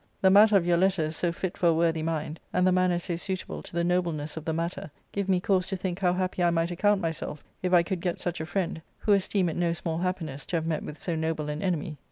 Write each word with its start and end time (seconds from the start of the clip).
The 0.21 0.31
matter 0.31 0.57
of 0.57 0.65
your 0.65 0.77
letters 0.77 1.15
so 1.15 1.31
fit 1.31 1.55
for 1.55 1.67
a 1.67 1.73
worthy 1.75 2.01
mind, 2.01 2.39
and 2.51 2.65
the 2.65 2.71
manner 2.71 2.97
so 2.97 3.15
suitable 3.17 3.61
to 3.61 3.71
the 3.71 3.83
nobleness 3.83 4.35
of 4.35 4.45
the 4.45 4.51
matter, 4.51 4.89
give 5.11 5.29
me 5.29 5.39
cause 5.39 5.67
to 5.67 5.77
think 5.77 5.99
how 5.99 6.11
happy 6.13 6.41
I 6.41 6.49
might 6.49 6.71
account 6.71 7.01
myself 7.01 7.43
if 7.61 7.71
I 7.71 7.83
could 7.83 8.01
get 8.01 8.19
such 8.19 8.41
a 8.41 8.47
friend, 8.47 8.81
who 9.01 9.11
esteem 9.13 9.47
it 9.47 9.55
no 9.57 9.73
small 9.73 9.99
happiness 9.99 10.43
to 10.47 10.55
have 10.55 10.65
met 10.65 10.81
with 10.81 10.97
so 10.97 11.15
noble 11.15 11.49
an 11.49 11.61
enemy. 11.61 11.99